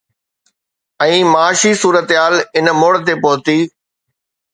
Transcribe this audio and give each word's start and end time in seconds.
۽ 1.05 1.19
معاشي 1.33 1.71
صورتحال 1.81 2.35
ان 2.61 2.65
موڙ 2.79 2.93
تي 3.05 3.15
پهتي 3.27 3.59